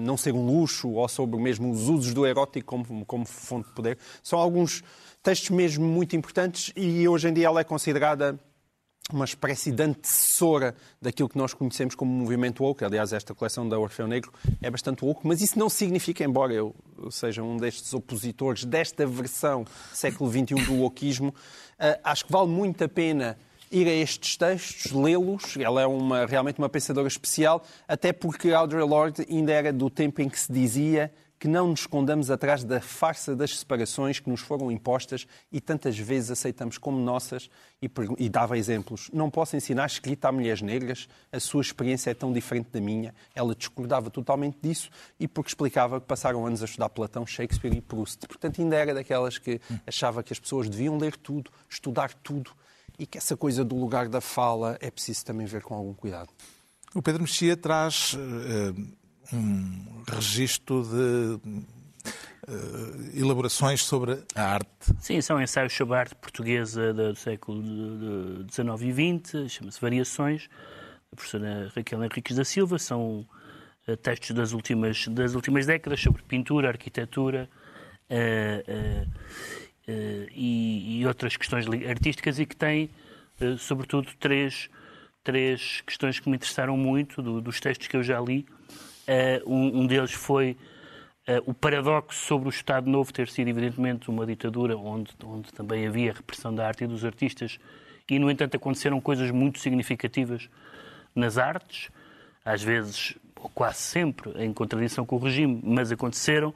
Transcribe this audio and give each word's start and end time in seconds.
não 0.00 0.16
ser 0.16 0.34
um 0.34 0.44
luxo 0.44 0.90
ou 0.90 1.08
sobre 1.08 1.38
mesmo 1.38 1.70
os 1.70 1.88
usos 1.88 2.12
do 2.12 2.26
erótico 2.26 2.66
como, 2.66 3.04
como 3.06 3.24
fonte 3.24 3.68
de 3.68 3.74
poder. 3.74 3.98
São 4.24 4.40
alguns 4.40 4.82
textos 5.22 5.50
mesmo 5.50 5.86
muito 5.86 6.16
importantes 6.16 6.72
e 6.74 7.06
hoje 7.06 7.28
em 7.28 7.32
dia 7.32 7.46
ela 7.46 7.60
é 7.60 7.64
considerada 7.64 8.40
uma 9.14 9.24
espécie 9.24 9.70
de 9.70 9.82
antecessora 9.82 10.74
daquilo 11.00 11.28
que 11.28 11.38
nós 11.38 11.54
conhecemos 11.54 11.94
como 11.94 12.10
movimento 12.12 12.62
woke. 12.62 12.84
Aliás, 12.84 13.12
esta 13.12 13.34
coleção 13.34 13.68
da 13.68 13.78
Orfeu 13.78 14.06
Negro 14.06 14.32
é 14.60 14.70
bastante 14.70 15.04
woke, 15.04 15.26
mas 15.26 15.40
isso 15.40 15.58
não 15.58 15.68
significa, 15.68 16.24
embora 16.24 16.52
eu 16.52 16.74
seja 17.10 17.42
um 17.42 17.56
destes 17.56 17.92
opositores 17.94 18.64
desta 18.64 19.06
versão 19.06 19.64
século 19.92 20.30
XXI 20.30 20.54
do 20.66 20.74
wokeismo, 20.76 21.28
uh, 21.28 22.00
acho 22.04 22.26
que 22.26 22.32
vale 22.32 22.48
muito 22.48 22.82
a 22.84 22.88
pena 22.88 23.36
ir 23.70 23.86
a 23.86 23.92
estes 23.92 24.36
textos, 24.36 24.92
lê-los. 24.92 25.56
Ela 25.56 25.82
é 25.82 25.86
uma, 25.86 26.26
realmente 26.26 26.58
uma 26.58 26.68
pensadora 26.68 27.06
especial, 27.06 27.64
até 27.86 28.12
porque 28.12 28.52
Audre 28.52 28.82
Lorde 28.82 29.26
ainda 29.30 29.52
era 29.52 29.72
do 29.72 29.88
tempo 29.88 30.20
em 30.20 30.28
que 30.28 30.38
se 30.38 30.52
dizia 30.52 31.12
que 31.40 31.48
não 31.48 31.68
nos 31.68 31.80
escondamos 31.80 32.30
atrás 32.30 32.62
da 32.62 32.82
farsa 32.82 33.34
das 33.34 33.58
separações 33.58 34.20
que 34.20 34.28
nos 34.28 34.42
foram 34.42 34.70
impostas 34.70 35.26
e 35.50 35.58
tantas 35.58 35.98
vezes 35.98 36.30
aceitamos 36.30 36.76
como 36.76 37.00
nossas 37.00 37.48
e, 37.80 37.90
e 38.18 38.28
dava 38.28 38.58
exemplos. 38.58 39.08
Não 39.10 39.30
posso 39.30 39.56
ensinar 39.56 39.86
escrita 39.86 40.28
a 40.28 40.32
mulheres 40.32 40.60
negras, 40.60 41.08
a 41.32 41.40
sua 41.40 41.62
experiência 41.62 42.10
é 42.10 42.14
tão 42.14 42.30
diferente 42.30 42.68
da 42.70 42.78
minha. 42.78 43.14
Ela 43.34 43.54
discordava 43.54 44.10
totalmente 44.10 44.58
disso 44.60 44.90
e 45.18 45.26
porque 45.26 45.48
explicava 45.48 45.98
que 45.98 46.06
passaram 46.06 46.44
anos 46.44 46.60
a 46.60 46.66
estudar 46.66 46.90
Platão, 46.90 47.26
Shakespeare 47.26 47.74
e 47.74 47.80
Proust. 47.80 48.26
Portanto, 48.28 48.60
ainda 48.60 48.76
era 48.76 48.92
daquelas 48.92 49.38
que 49.38 49.62
achava 49.86 50.22
que 50.22 50.34
as 50.34 50.38
pessoas 50.38 50.68
deviam 50.68 50.98
ler 50.98 51.16
tudo, 51.16 51.50
estudar 51.70 52.12
tudo 52.12 52.50
e 52.98 53.06
que 53.06 53.16
essa 53.16 53.34
coisa 53.34 53.64
do 53.64 53.76
lugar 53.76 54.10
da 54.10 54.20
fala 54.20 54.76
é 54.78 54.90
preciso 54.90 55.24
também 55.24 55.46
ver 55.46 55.62
com 55.62 55.74
algum 55.74 55.94
cuidado. 55.94 56.28
O 56.94 57.00
Pedro 57.00 57.22
Mexia 57.22 57.56
traz 57.56 58.12
uh, 58.12 58.74
um 59.32 59.89
registro 60.08 60.82
de 60.82 61.40
uh, 62.48 63.18
elaborações 63.18 63.82
sobre 63.82 64.22
a 64.34 64.42
arte. 64.42 64.68
Sim, 64.98 65.20
são 65.20 65.40
ensaios 65.40 65.72
sobre 65.72 65.94
a 65.94 66.00
arte 66.00 66.14
portuguesa 66.14 66.92
do 66.92 67.14
século 67.14 67.62
XIX 68.50 68.82
e 68.82 69.20
XX, 69.20 69.52
chama-se 69.52 69.80
Variações, 69.80 70.48
da 71.10 71.16
professora 71.16 71.72
Raquel 71.74 72.04
Henriques 72.04 72.36
da 72.36 72.44
Silva, 72.44 72.78
são 72.78 73.26
uh, 73.86 73.96
textos 73.96 74.30
das 74.32 74.52
últimas, 74.52 75.06
das 75.08 75.34
últimas 75.34 75.66
décadas 75.66 76.00
sobre 76.00 76.22
pintura, 76.22 76.68
arquitetura 76.68 77.48
uh, 78.10 79.10
e, 80.32 81.00
e, 81.00 81.06
outras 81.06 81.36
questões 81.36 81.66
artísticas 81.88 82.38
e 82.38 82.46
que 82.46 82.54
têm, 82.54 82.90
sobretudo, 83.58 84.08
três, 84.20 84.70
três 85.24 85.80
questões 85.80 86.20
que 86.20 86.28
me 86.28 86.36
interessaram 86.36 86.76
muito 86.76 87.20
do, 87.20 87.40
dos 87.40 87.58
textos 87.58 87.88
que 87.88 87.96
eu 87.96 88.02
já 88.02 88.20
li. 88.20 88.46
Uh, 89.10 89.52
um, 89.52 89.86
deles 89.88 90.12
foi 90.12 90.56
uh, 91.28 91.42
o 91.50 91.52
paradoxo 91.52 92.24
sobre 92.26 92.48
o 92.48 92.50
Estado 92.50 92.88
Novo 92.88 93.12
ter 93.12 93.28
sido, 93.28 93.48
evidentemente, 93.48 94.08
uma 94.08 94.24
ditadura 94.24 94.76
onde, 94.76 95.10
onde 95.24 95.52
também 95.52 95.84
havia 95.84 96.12
repressão 96.12 96.54
da 96.54 96.64
arte 96.64 96.84
e 96.84 96.86
dos 96.86 97.04
artistas, 97.04 97.58
e, 98.08 98.20
no 98.20 98.30
entanto, 98.30 98.56
aconteceram 98.56 99.00
coisas 99.00 99.32
muito 99.32 99.58
significativas 99.58 100.48
nas 101.12 101.38
artes, 101.38 101.90
às 102.44 102.62
vezes, 102.62 103.16
ou 103.40 103.48
quase 103.48 103.78
sempre, 103.78 104.30
em 104.40 104.52
contradição 104.52 105.04
com 105.04 105.16
o 105.16 105.18
regime, 105.18 105.60
mas 105.64 105.90
aconteceram. 105.90 106.54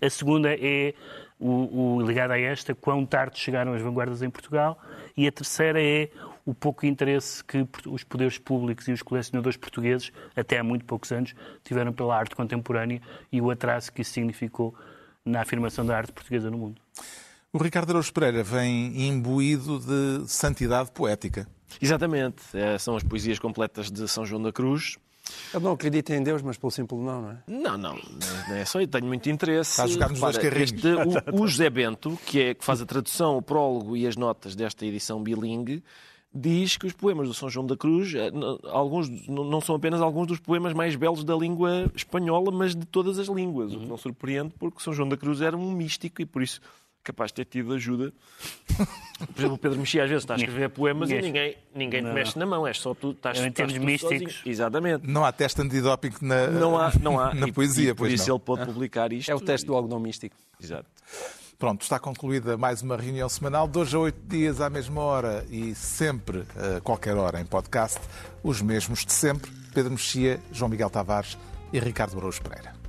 A 0.00 0.08
segunda 0.08 0.54
é 0.54 0.94
o, 1.38 1.98
o 1.98 2.06
a 2.08 2.38
esta, 2.38 2.74
quão 2.74 3.04
tarde 3.04 3.38
chegaram 3.38 3.74
as 3.74 3.82
vanguardas 3.82 4.22
em 4.22 4.30
Portugal, 4.30 4.78
e 5.16 5.26
a 5.26 5.32
terceira 5.32 5.82
é 5.82 6.08
o 6.44 6.54
pouco 6.54 6.86
interesse 6.86 7.44
que 7.44 7.66
os 7.86 8.04
poderes 8.04 8.38
públicos 8.38 8.88
e 8.88 8.92
os 8.92 9.02
colecionadores 9.02 9.56
portugueses, 9.56 10.10
até 10.34 10.58
há 10.58 10.64
muito 10.64 10.84
poucos 10.84 11.12
anos, 11.12 11.34
tiveram 11.64 11.92
pela 11.92 12.16
arte 12.16 12.34
contemporânea 12.34 13.00
e 13.30 13.40
o 13.40 13.50
atraso 13.50 13.92
que 13.92 14.02
isso 14.02 14.12
significou 14.12 14.74
na 15.24 15.42
afirmação 15.42 15.84
da 15.84 15.96
arte 15.96 16.12
portuguesa 16.12 16.50
no 16.50 16.58
mundo. 16.58 16.80
O 17.52 17.58
Ricardo 17.58 17.90
Araújo 17.90 18.12
Pereira 18.12 18.44
vem 18.44 19.08
imbuído 19.08 19.80
de 19.80 20.28
santidade 20.30 20.90
poética. 20.92 21.48
Exatamente. 21.80 22.42
É, 22.54 22.78
são 22.78 22.96
as 22.96 23.02
poesias 23.02 23.38
completas 23.38 23.90
de 23.90 24.06
São 24.08 24.24
João 24.24 24.42
da 24.42 24.52
Cruz. 24.52 24.96
Eu 25.52 25.60
não 25.60 25.72
acredito 25.72 26.10
em 26.10 26.22
Deus, 26.22 26.42
mas 26.42 26.56
pelo 26.56 26.70
simples 26.70 27.00
não, 27.00 27.22
não 27.22 27.30
é? 27.30 27.38
Não, 27.46 27.78
não. 27.78 27.94
Não 28.48 28.56
é 28.56 28.64
só 28.64 28.80
eu 28.80 28.88
tenho 28.88 29.06
muito 29.06 29.28
interesse. 29.28 29.70
Está 29.70 29.84
a 29.84 29.86
jogar 29.86 30.10
nos 30.10 30.20
dois 30.20 30.38
carrinhos. 30.38 30.72
Este, 30.72 30.88
o, 30.88 31.42
o 31.42 31.48
José 31.48 31.70
Bento, 31.70 32.18
que, 32.24 32.40
é, 32.40 32.54
que 32.54 32.64
faz 32.64 32.80
a 32.80 32.86
tradução, 32.86 33.36
o 33.36 33.42
prólogo 33.42 33.96
e 33.96 34.06
as 34.06 34.16
notas 34.16 34.54
desta 34.54 34.86
edição 34.86 35.22
bilingue, 35.22 35.82
diz 36.32 36.76
que 36.76 36.86
os 36.86 36.92
poemas 36.92 37.28
do 37.28 37.34
São 37.34 37.50
João 37.50 37.66
da 37.66 37.76
Cruz, 37.76 38.14
eh, 38.14 38.30
alguns, 38.70 39.10
não 39.28 39.60
são 39.60 39.74
apenas 39.74 40.00
alguns 40.00 40.28
dos 40.28 40.38
poemas 40.38 40.72
mais 40.72 40.94
belos 40.94 41.24
da 41.24 41.34
língua 41.34 41.90
espanhola, 41.94 42.52
mas 42.52 42.74
de 42.74 42.86
todas 42.86 43.18
as 43.18 43.28
línguas, 43.28 43.72
uhum. 43.72 43.78
o 43.78 43.80
que 43.82 43.88
não 43.88 43.96
surpreende, 43.96 44.54
porque 44.58 44.80
São 44.80 44.92
João 44.92 45.08
da 45.08 45.16
Cruz 45.16 45.40
era 45.40 45.56
um 45.56 45.72
místico 45.72 46.22
e 46.22 46.26
por 46.26 46.42
isso 46.42 46.60
capaz 47.02 47.30
de 47.30 47.36
ter 47.36 47.44
tido 47.46 47.72
ajuda. 47.72 48.12
Por 49.18 49.38
exemplo, 49.38 49.54
o 49.54 49.58
Pedro 49.58 49.78
Mexia 49.78 50.04
às 50.04 50.08
vezes 50.08 50.22
está 50.22 50.34
a 50.34 50.36
escrever 50.36 50.68
poemas 50.70 51.10
e 51.10 51.20
ninguém, 51.20 51.56
ninguém 51.74 52.02
te 52.02 52.10
mexe 52.10 52.38
na 52.38 52.46
mão, 52.46 52.66
é 52.66 52.72
só 52.72 52.94
tu 52.94 53.10
estás, 53.10 53.38
em 53.40 53.50
termos 53.50 53.76
místicos. 53.78 54.34
Sozinho. 54.34 54.52
Exatamente. 54.52 55.06
Não 55.06 55.24
há 55.24 55.32
teste 55.32 55.60
antidoping 55.60 56.12
na, 56.20 56.46
não 56.48 56.78
há, 56.78 56.92
não 57.00 57.18
há. 57.18 57.32
na 57.34 57.52
poesia, 57.52 57.90
e, 57.90 57.94
por 57.94 58.10
isso 58.10 58.28
não. 58.28 58.36
ele 58.36 58.44
pode 58.44 58.66
publicar 58.66 59.12
isto. 59.12 59.30
É 59.30 59.34
o 59.34 59.40
teste 59.40 59.66
do 59.66 59.74
algodão 59.74 59.98
místico. 59.98 60.36
Exato. 60.62 60.88
Pronto, 61.60 61.82
está 61.82 61.98
concluída 61.98 62.56
mais 62.56 62.80
uma 62.80 62.96
reunião 62.96 63.28
semanal, 63.28 63.68
dois 63.68 63.92
a 63.92 63.98
oito 63.98 64.18
dias 64.26 64.62
à 64.62 64.70
mesma 64.70 65.02
hora 65.02 65.44
e 65.50 65.74
sempre, 65.74 66.46
a 66.56 66.80
qualquer 66.80 67.18
hora, 67.18 67.38
em 67.38 67.44
podcast, 67.44 68.00
os 68.42 68.62
mesmos 68.62 69.04
de 69.04 69.12
sempre, 69.12 69.50
Pedro 69.74 69.90
Mexia, 69.90 70.40
João 70.50 70.70
Miguel 70.70 70.88
Tavares 70.88 71.36
e 71.70 71.78
Ricardo 71.78 72.16
Brouos 72.16 72.38
Pereira. 72.38 72.79